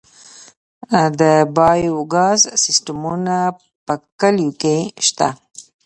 د 1.19 1.21
بایو 1.55 1.95
ګاز 2.13 2.41
سیستمونه 2.63 3.37
په 3.85 3.93
کلیو 4.19 4.51
کې 4.61 4.77
شته؟ 5.07 5.29